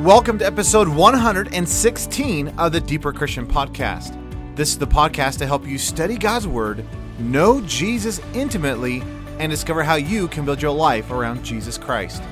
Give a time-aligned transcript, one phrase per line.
[0.00, 4.16] Welcome to episode 116 of the Deeper Christian Podcast.
[4.56, 6.86] This is the podcast to help you study God's Word,
[7.18, 9.02] know Jesus intimately,
[9.38, 12.22] and discover how you can build your life around Jesus Christ.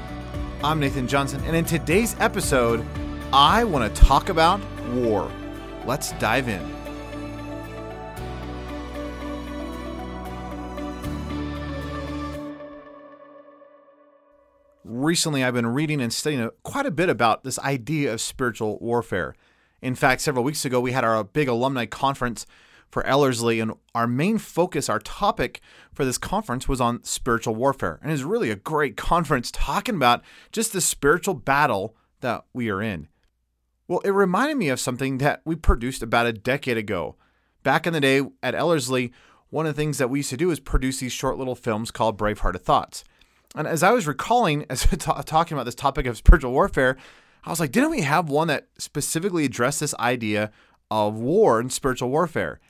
[0.64, 2.86] I'm Nathan Johnson, and in today's episode,
[3.34, 4.62] I want to talk about
[4.94, 5.30] war.
[5.84, 6.62] Let's dive in.
[15.04, 19.34] Recently I've been reading and studying quite a bit about this idea of spiritual warfare.
[19.80, 22.46] In fact, several weeks ago, we had our big alumni conference
[22.90, 25.60] for Ellerslie, and our main focus, our topic
[25.92, 27.98] for this conference was on spiritual warfare.
[28.02, 30.22] And it was really a great conference talking about
[30.52, 33.08] just the spiritual battle that we are in.
[33.86, 37.16] Well, it reminded me of something that we produced about a decade ago.
[37.62, 39.12] Back in the day at Ellerslie,
[39.50, 41.90] one of the things that we used to do is produce these short little films
[41.90, 43.04] called Bravehearted Thoughts.
[43.54, 46.96] And as I was recalling, as t- talking about this topic of spiritual warfare,
[47.44, 50.50] I was like, didn't we have one that specifically addressed this idea
[50.90, 52.60] of war and spiritual warfare?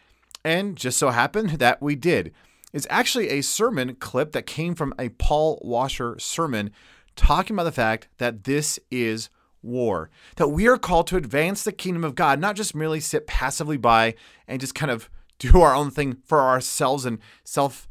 [0.45, 2.33] And just so happened that we did.
[2.73, 6.71] It's actually a sermon clip that came from a Paul Washer sermon
[7.17, 9.31] talking about the fact that this is
[9.63, 13.27] war, that we are called to advance the kingdom of God, not just merely sit
[13.27, 14.15] passively by
[14.47, 17.89] and just kind of do our own thing for ourselves and self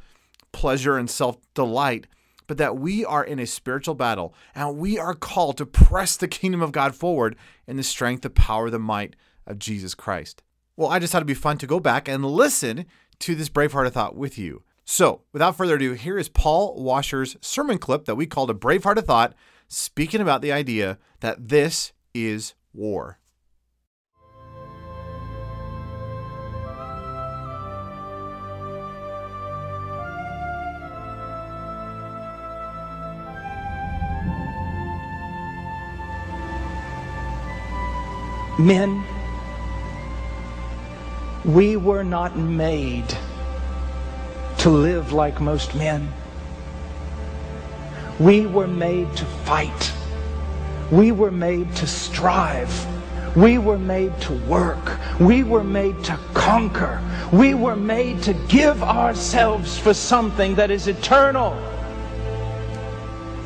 [0.52, 2.08] pleasure and self delight,
[2.48, 6.28] but that we are in a spiritual battle and we are called to press the
[6.28, 7.36] kingdom of God forward
[7.68, 10.42] in the strength, the power, the might of Jesus Christ.
[10.76, 12.86] Well, I just thought it'd be fun to go back and listen
[13.20, 14.64] to this Bravehearted Thought with you.
[14.86, 19.06] So, without further ado, here is Paul Washer's sermon clip that we called a Bravehearted
[19.06, 19.34] Thought,
[19.68, 23.20] speaking about the idea that this is war.
[38.60, 39.04] Men,
[41.46, 43.16] we were not made
[44.58, 46.12] to live like most men.
[48.20, 49.94] We were made to fight.
[50.90, 52.88] We were made to strive.
[53.38, 55.00] We were made to work.
[55.20, 57.00] We were made to conquer.
[57.32, 61.54] We were made to give ourselves for something that is eternal.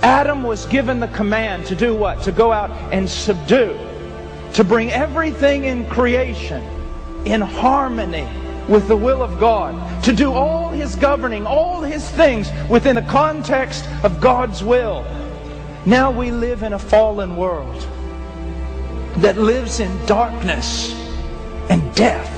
[0.04, 2.22] Adam was given the command to do what?
[2.24, 3.78] To go out and subdue
[4.54, 6.64] to bring everything in creation
[7.26, 8.28] in harmony
[8.68, 13.02] with the will of God, to do all his governing, all his things within the
[13.04, 15.06] context of God's will.
[15.86, 17.88] Now we live in a fallen world
[19.18, 20.94] that lives in darkness
[21.70, 22.30] and death.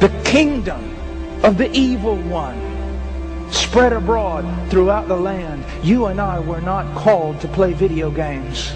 [0.00, 0.94] The kingdom
[1.44, 2.60] of the evil one
[3.52, 5.64] spread abroad throughout the land.
[5.82, 8.72] You and I were not called to play video games.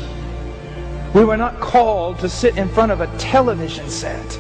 [1.15, 4.39] We were not called to sit in front of a television set.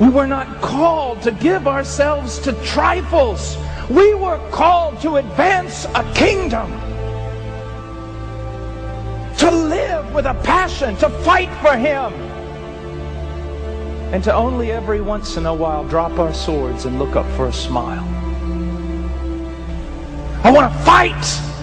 [0.00, 3.56] We were not called to give ourselves to trifles.
[3.88, 6.70] We were called to advance a kingdom.
[9.38, 12.12] To live with a passion, to fight for Him.
[14.12, 17.46] And to only every once in a while drop our swords and look up for
[17.46, 18.04] a smile.
[20.44, 21.55] I want to fight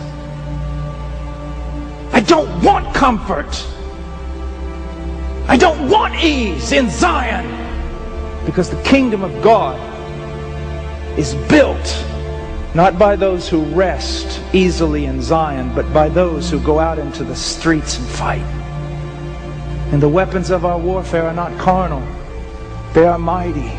[3.03, 3.67] comfort.
[5.49, 7.45] I don't want ease in Zion
[8.45, 9.77] because the kingdom of God
[11.19, 12.05] is built
[12.73, 17.25] not by those who rest easily in Zion, but by those who go out into
[17.25, 18.49] the streets and fight.
[19.91, 22.07] And the weapons of our warfare are not carnal,
[22.93, 23.73] they are mighty.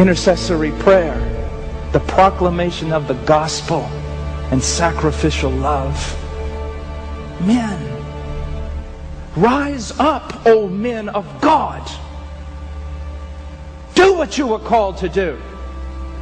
[0.00, 1.18] Intercessory prayer,
[1.90, 3.80] the proclamation of the gospel,
[4.52, 6.20] and sacrificial love
[7.40, 8.04] men.
[9.36, 11.88] Rise up, O men of God.
[13.94, 15.40] Do what you were called to do.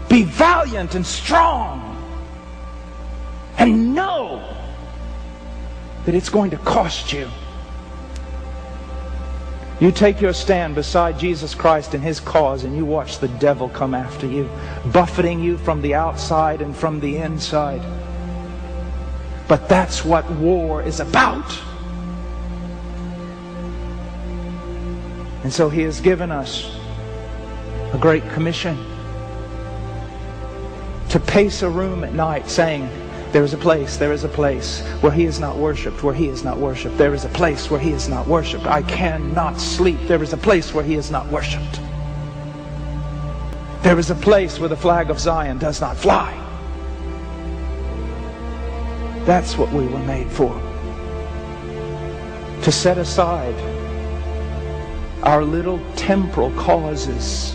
[0.08, 1.88] Be valiant and strong.
[3.58, 4.42] And know
[6.04, 7.28] that it's going to cost you.
[9.80, 13.68] You take your stand beside Jesus Christ and his cause, and you watch the devil
[13.68, 14.48] come after you,
[14.92, 17.82] buffeting you from the outside and from the inside.
[19.52, 21.44] But that's what war is about.
[25.44, 26.74] And so he has given us
[27.92, 28.78] a great commission
[31.10, 32.88] to pace a room at night saying,
[33.32, 36.28] there is a place, there is a place where he is not worshiped, where he
[36.28, 36.96] is not worshiped.
[36.96, 38.64] There is a place where he is not worshiped.
[38.64, 39.98] I cannot sleep.
[40.06, 41.78] There is a place where he is not worshiped.
[43.82, 46.41] There is a place where the flag of Zion does not fly.
[49.24, 50.52] That's what we were made for.
[52.62, 53.54] To set aside
[55.22, 57.54] our little temporal causes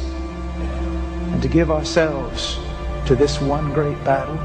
[1.32, 2.58] and to give ourselves
[3.06, 4.38] to this one great battle.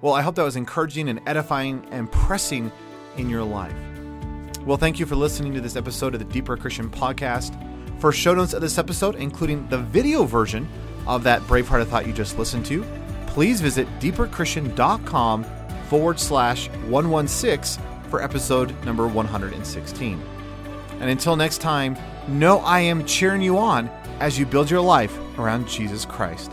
[0.00, 2.70] Well, I hope that was encouraging and edifying and pressing
[3.16, 3.74] in your life.
[4.64, 7.56] Well, thank you for listening to this episode of the Deeper Christian Podcast.
[7.98, 10.68] For show notes of this episode, including the video version
[11.06, 12.84] of that Bravehearted Thought you just listened to,
[13.26, 15.44] please visit deeperchristian.com
[15.88, 20.22] forward slash 116 for episode number 116.
[21.00, 21.96] And until next time,
[22.28, 23.88] know I am cheering you on
[24.20, 26.50] as you build your life around Jesus Christ.